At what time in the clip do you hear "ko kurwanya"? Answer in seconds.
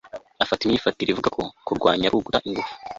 1.35-2.05